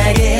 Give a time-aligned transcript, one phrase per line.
[0.00, 0.39] 나에게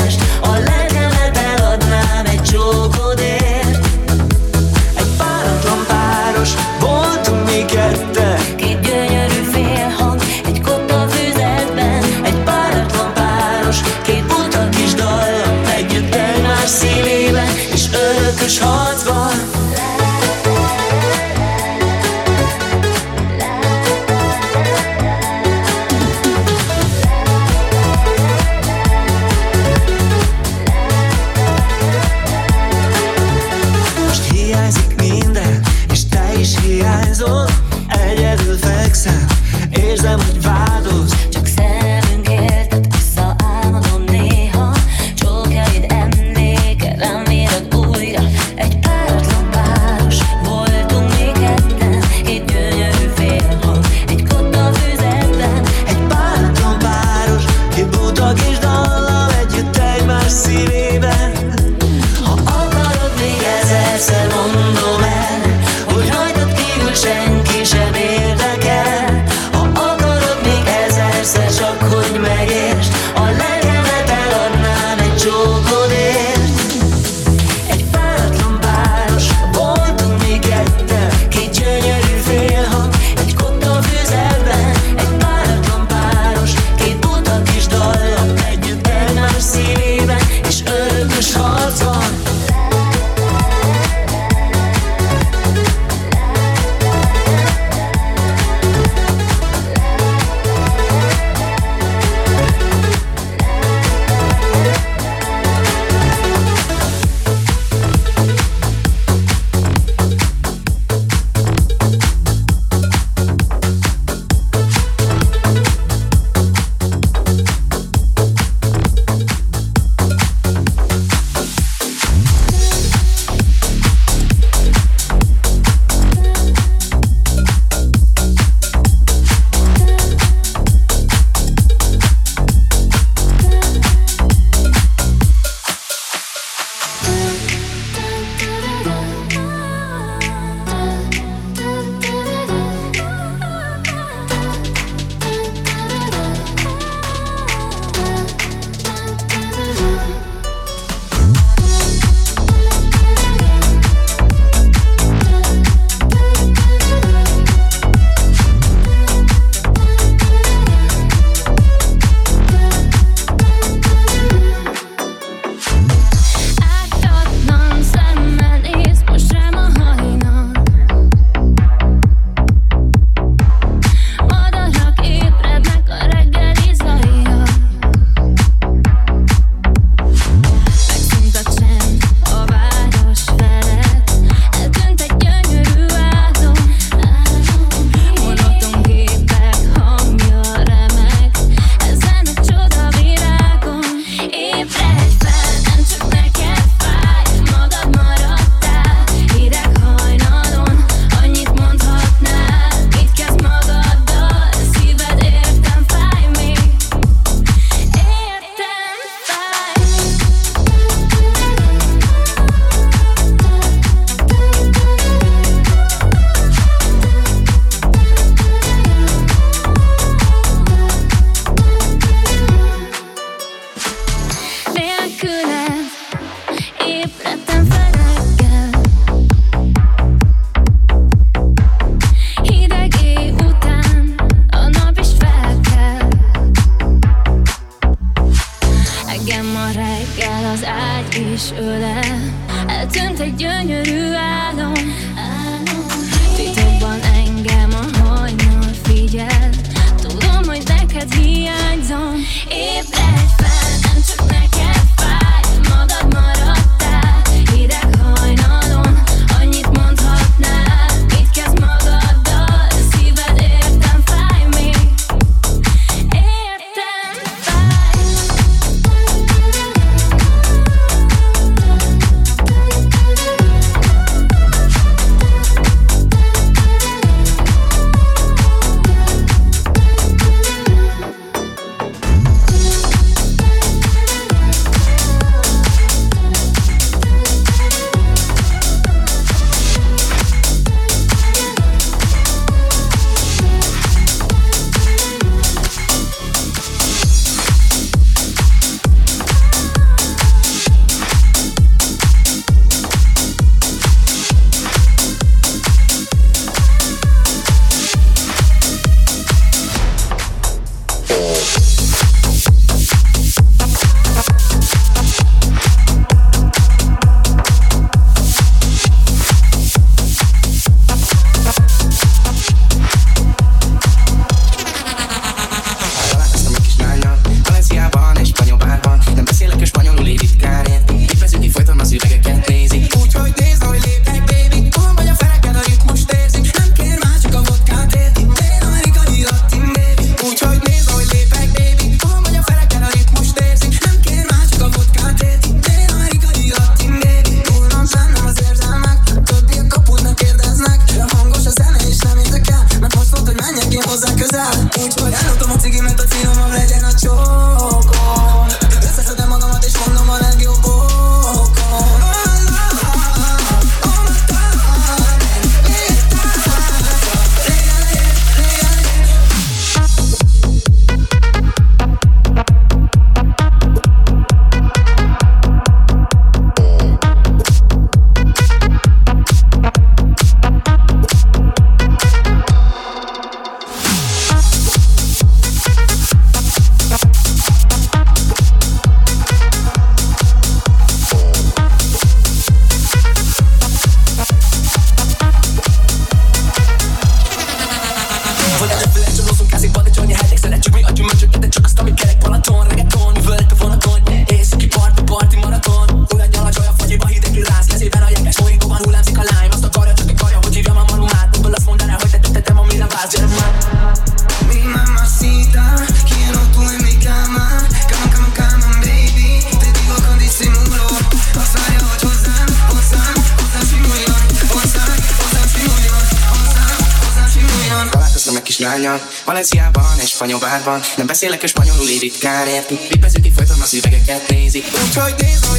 [430.97, 432.79] Nem beszélek a spanyolul így ritkán érti.
[432.89, 434.63] Vipezünk ki folyton a szüvegeket nézi.
[434.87, 435.50] Úgyhogy nézd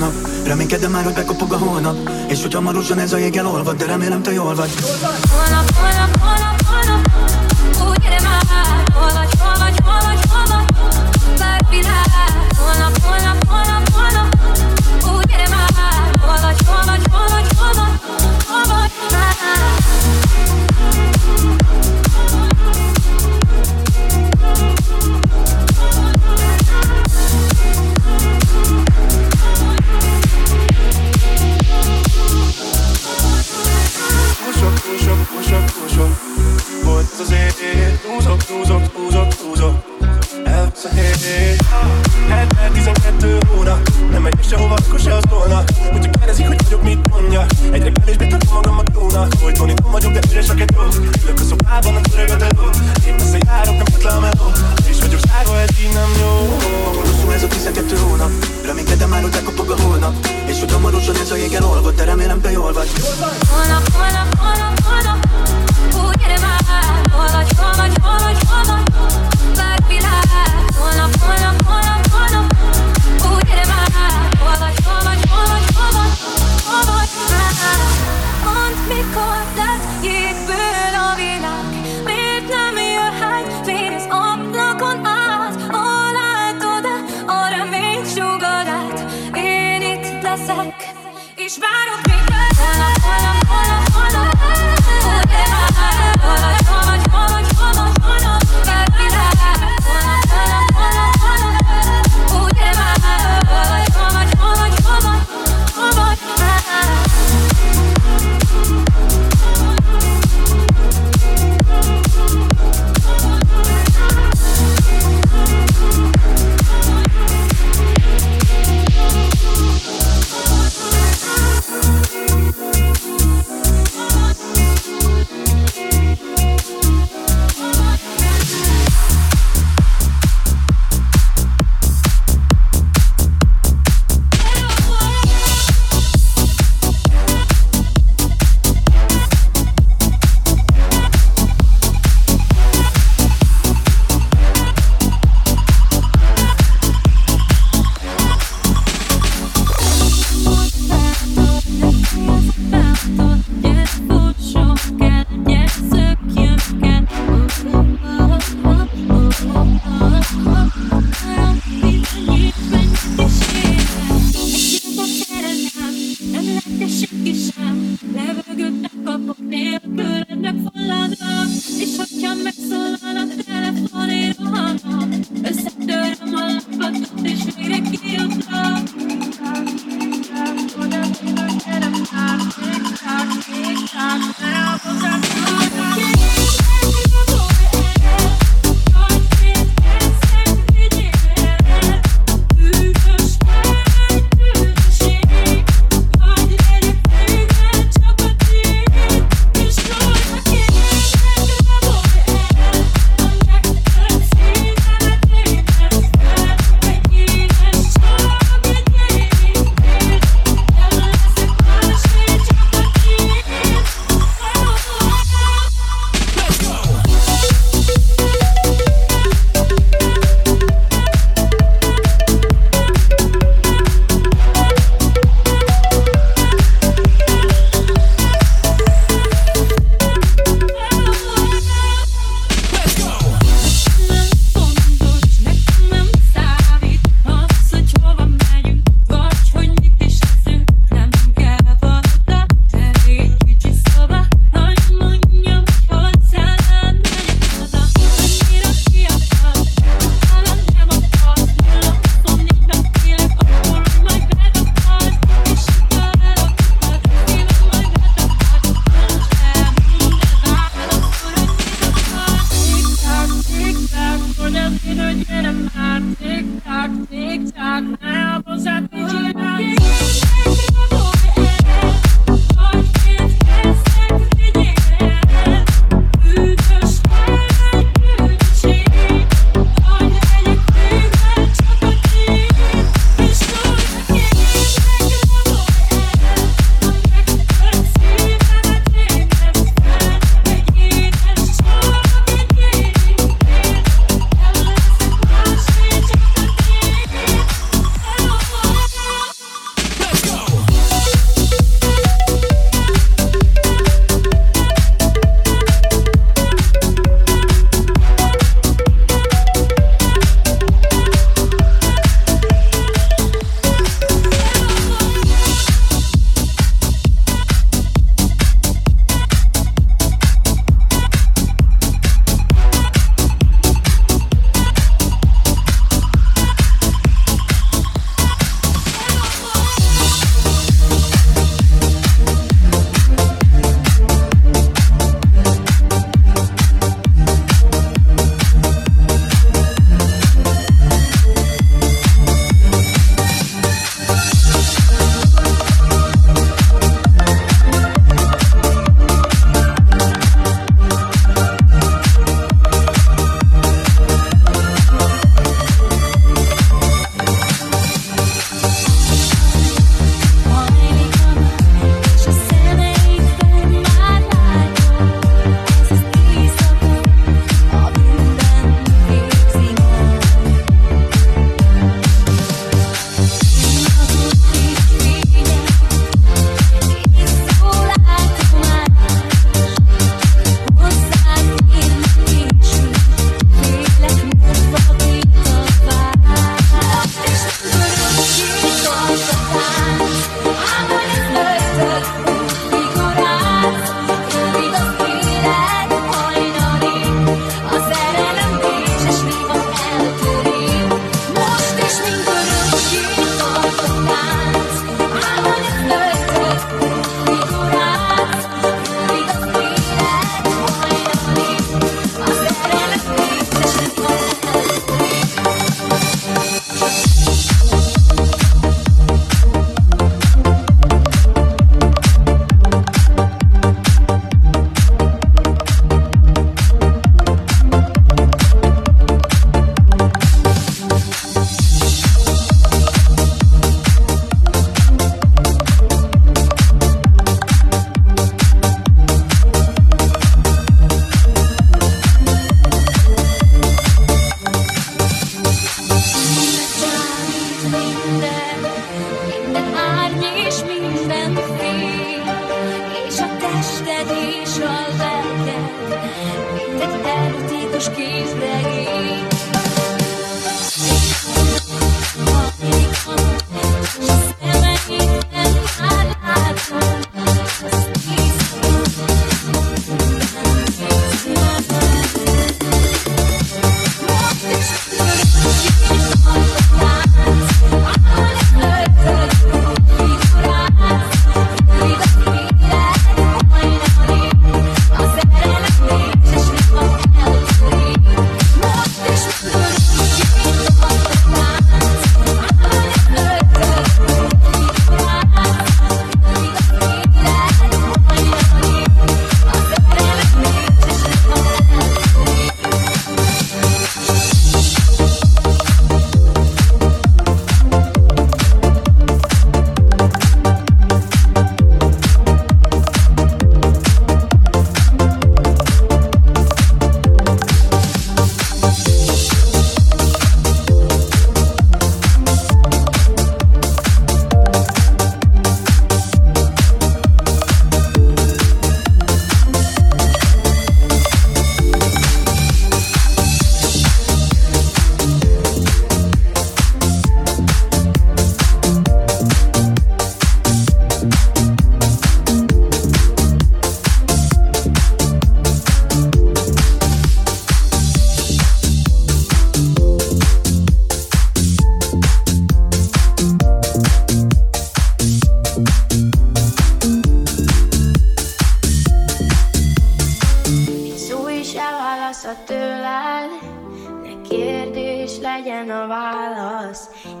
[0.00, 0.46] hónap.
[0.46, 4.22] Reménykedem már, hogy bekopog a holnap És hogy hamarosan ez a jég elolvad De remélem
[4.22, 4.70] te jól vagy.
[5.30, 6.49] Holnap, holnap, holnap.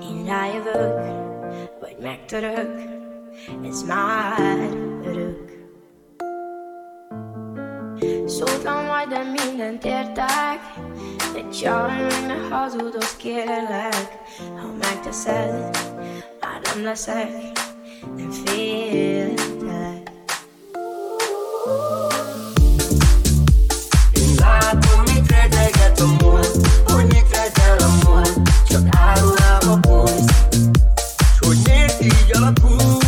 [0.02, 1.04] Én rájövök,
[1.80, 2.80] vagy megtörök,
[3.68, 4.70] ez már
[5.04, 5.50] örök.
[8.26, 10.60] Szóltam majd, de mindent értek,
[11.32, 14.18] de csaj, ne hazudok, kérlek,
[14.56, 15.76] ha megteszed,
[16.40, 17.30] már nem leszek,
[18.16, 20.10] nem féltelek.
[24.38, 29.39] Látom, mit redeget a múlt, hogy mit redel a múlt, csak árul
[32.54, 32.99] Papu.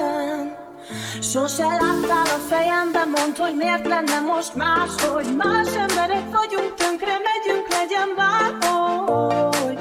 [0.00, 0.56] után
[1.20, 7.16] Sose láttál a fejembe, mondd, hogy miért lenne most más Hogy más emberek vagyunk, tönkre
[7.28, 9.78] megyünk, legyen bárhogy.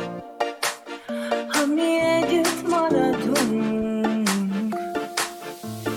[1.48, 4.30] Ha mi együtt maradunk.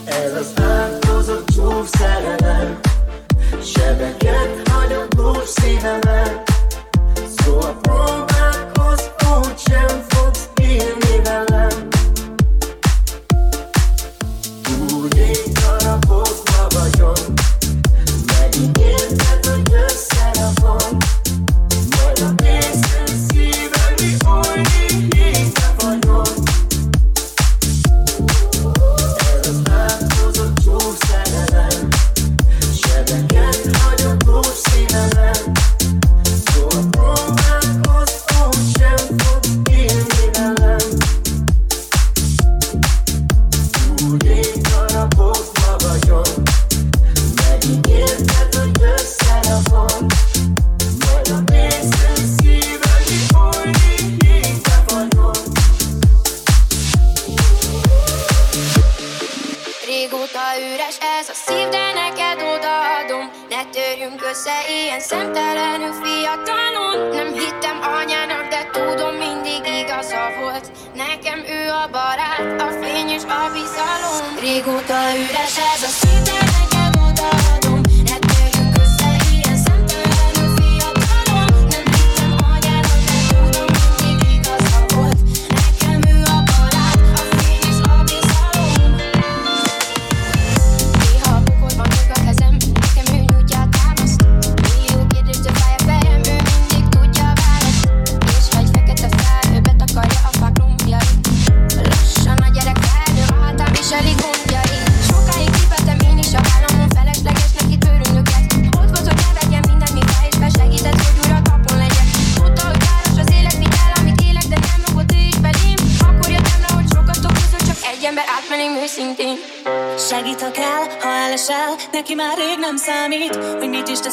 [0.04, 2.80] Ez az átkozott csúf szerelem.
[3.64, 6.42] Sebeket hagyott búr szívemen
[7.36, 9.02] Szóval próbálkozz,
[9.38, 10.11] úgysem
[20.78, 21.01] boy.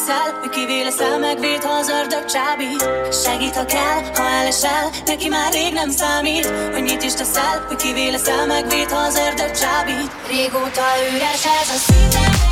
[0.09, 2.83] leszel, ő kivé leszel, megvéd, ha az ördög csábít.
[3.23, 6.45] Segít, ha kell, ha elesel, neki már rég nem számít.
[6.45, 10.11] Hogy mit is teszel, ő kivé leszel, megvéd, ha az ördög csábít.
[10.27, 12.48] Régóta üres ez a szíve.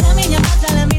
[0.00, 0.95] Tell me your heart, tell me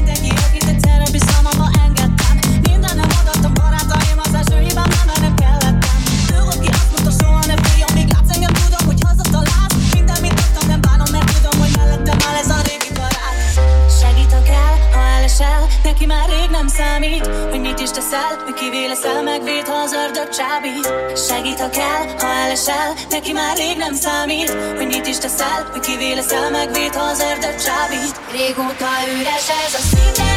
[16.78, 20.86] számít Hogy mit is teszel, mi kivé leszel Megvéd, ha az ördög csábít.
[21.28, 24.50] Segít, ha kell, ha elesel Neki már rég nem számít.
[24.76, 28.14] Hogy mit is teszel, mi kivé leszel Megvéd, ha az ördög csábít.
[28.38, 30.27] Régóta üres ez a szinte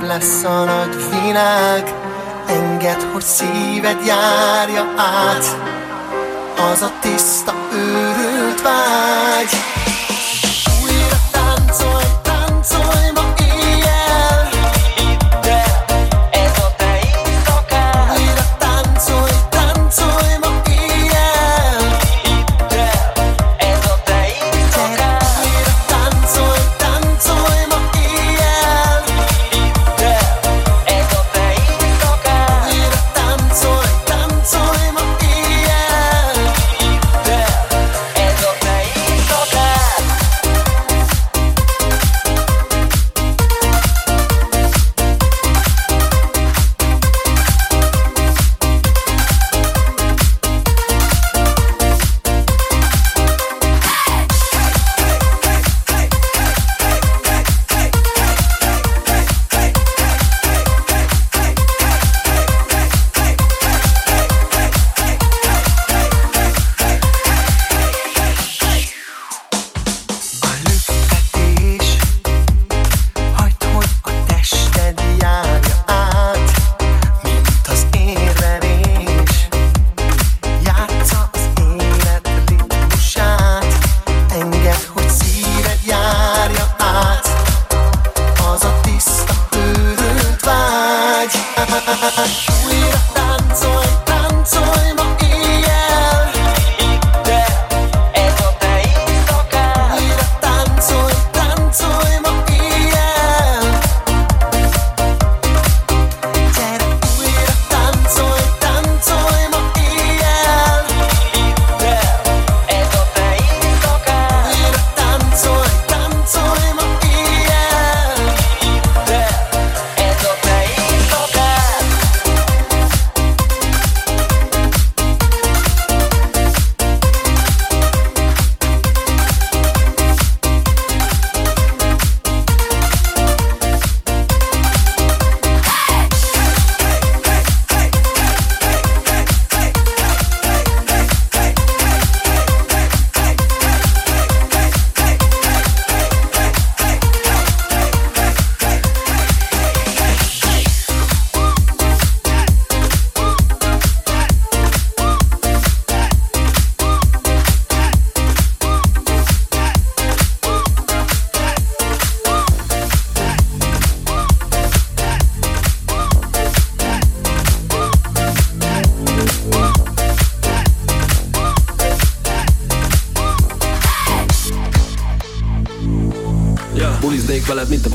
[0.00, 0.77] majd szebb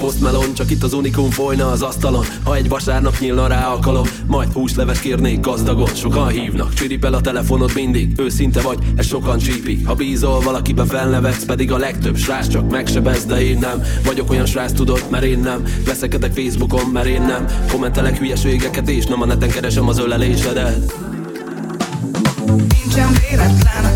[0.04, 2.26] postmelon Csak itt az unikum folyna az asztalon.
[2.44, 5.96] Ha egy vasárnap nyílna rá alkalom Majd húsleves kérnék gazdagot.
[5.96, 8.20] Sokan hívnak, csiripel a telefonod mindig.
[8.20, 9.88] Őszinte vagy, ez sokan csípik.
[9.88, 13.84] Ha bízol valakibe felnevetsz Pedig a legtöbb srác csak megsebez De én nem.
[14.06, 15.64] Vagyok olyan srác tudod, mert én nem.
[15.86, 17.46] Veszekedek Facebookon, mert én nem.
[17.72, 20.94] Kommentelek hülyeségeket és nem a neten keresem az ölelésedet.
[22.46, 23.93] Nincsen véletlen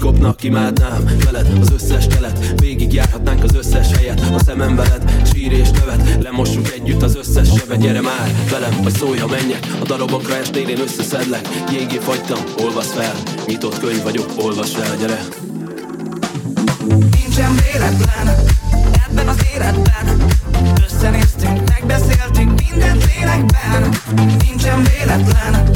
[0.00, 1.04] kikopnak Imádnám.
[1.24, 4.20] Veled az összes telet Végig járhatnánk az összes helyet.
[4.34, 7.80] A szemem veled, sír és nevet Lemossuk együtt az összes sebet.
[7.80, 9.66] Gyere már velem, hogy szólja menjek.
[9.80, 11.48] A darabokra estél, én összeszedlek.
[11.70, 13.14] Jégé fagytam, olvasz fel.
[13.46, 15.49] Nyitott könyv vagyok, olvass fel, gyere
[17.40, 18.34] Nincsen véletlen.
[19.08, 20.26] Ebben az életben
[20.84, 23.88] Összenéztünk, megbeszéltünk mindent lélekben.
[24.46, 25.70] Nincsen véletlen.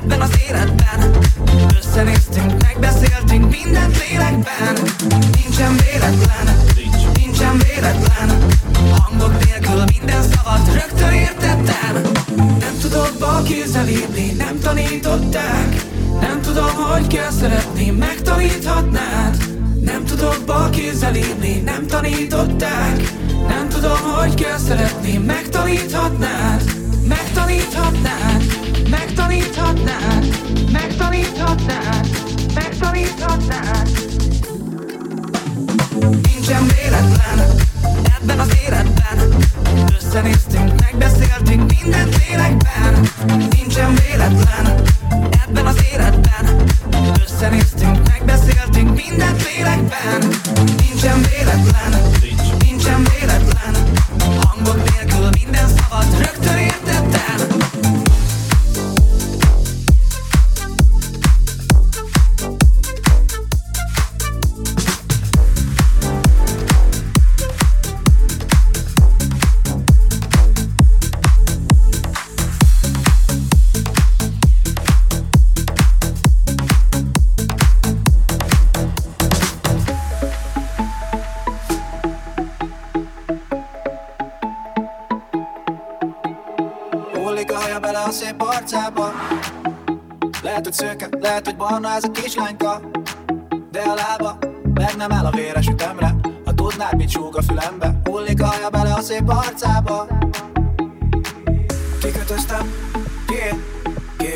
[0.00, 1.10] Ebben az életben
[1.78, 4.74] Összenéztünk, megbeszéltünk mindent lélekben.
[5.42, 6.56] Nincsen véletlen,
[7.14, 8.46] nincsen véletlen.
[8.90, 12.02] Hangok nélkül minden szavat rögtön értettem.
[12.36, 15.84] Nem tudok bal kézzel lépni, nem tanították.
[16.20, 19.55] Nem tudom, hogy kell szeretni, megtaníthatnád
[19.86, 23.12] nem tudok bal kézzel írni, nem tanították.
[23.48, 26.62] Nem tudom, hogy kell szeretni, megtaníthatnád
[27.08, 28.42] Megtaníthatnád,
[28.90, 30.24] megtaníthatnád
[30.72, 32.08] Megtaníthatnád,
[32.54, 33.88] megtaníthatnád.
[36.00, 37.38] Nincsen véletlen
[38.20, 39.44] ebben az életben.
[39.96, 43.08] Összenéztünk, megbeszéltünk mindent lélekben.
[43.50, 44.82] Nincsen véletlen
[45.46, 46.64] ebben az életben.
[47.24, 47.95] Összenéztünk,
[48.56, 50.20] megbeszéltünk mindent lélekben
[50.76, 52.05] Nincsen véletlen,
[91.46, 92.80] hogy barna ez a kislányka.
[93.70, 94.38] De a lába
[94.74, 96.14] meg nem áll a véres ütemre.
[96.44, 100.06] Ha tudnád, mit súg a fülembe Hullik a haja bele a szép arcába.
[102.00, 102.72] Kikötöztem,
[103.26, 103.34] ki?
[104.16, 104.32] Ki?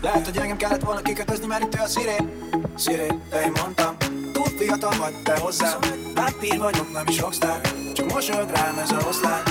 [0.00, 2.30] Lehet, hogy engem kellett volna kikötözni, mert itt ő a szirén
[2.76, 3.96] Szirén, de én mondtam
[4.32, 5.78] Túl fiatal vagy te hozzám.
[6.14, 7.60] Vámpír vagyok, nem is rockstar.
[7.94, 9.42] Csak mosolyog rám ez a oszlány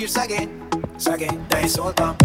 [0.00, 0.48] őt, mert sír szegény
[0.96, 2.19] Szegény,